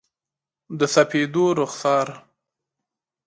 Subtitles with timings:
[0.79, 2.07] د سپېدو رخسار،